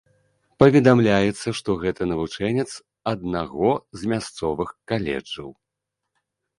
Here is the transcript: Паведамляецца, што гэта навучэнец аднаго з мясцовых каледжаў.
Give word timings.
Паведамляецца, 0.61 1.47
што 1.59 1.69
гэта 1.83 2.01
навучэнец 2.13 2.67
аднаго 3.13 3.71
з 4.01 4.13
мясцовых 4.15 4.69
каледжаў. 4.95 5.49